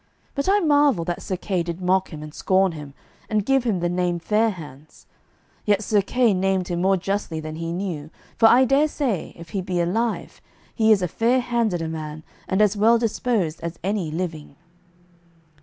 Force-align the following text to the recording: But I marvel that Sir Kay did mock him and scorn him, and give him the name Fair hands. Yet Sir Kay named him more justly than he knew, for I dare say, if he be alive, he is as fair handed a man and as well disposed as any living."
But 0.33 0.49
I 0.49 0.59
marvel 0.59 1.05
that 1.05 1.21
Sir 1.21 1.37
Kay 1.37 1.61
did 1.61 1.79
mock 1.79 2.11
him 2.11 2.23
and 2.23 2.33
scorn 2.33 2.71
him, 2.71 2.95
and 3.29 3.45
give 3.45 3.65
him 3.65 3.81
the 3.81 3.87
name 3.87 4.17
Fair 4.17 4.49
hands. 4.49 5.05
Yet 5.63 5.83
Sir 5.83 6.01
Kay 6.01 6.33
named 6.33 6.69
him 6.69 6.81
more 6.81 6.97
justly 6.97 7.39
than 7.39 7.57
he 7.57 7.71
knew, 7.71 8.09
for 8.35 8.47
I 8.47 8.65
dare 8.65 8.87
say, 8.87 9.31
if 9.37 9.49
he 9.49 9.61
be 9.61 9.79
alive, 9.79 10.41
he 10.73 10.91
is 10.91 11.03
as 11.03 11.11
fair 11.11 11.39
handed 11.39 11.83
a 11.83 11.87
man 11.87 12.23
and 12.47 12.63
as 12.63 12.75
well 12.75 12.97
disposed 12.97 13.61
as 13.61 13.77
any 13.83 14.09
living." 14.09 14.55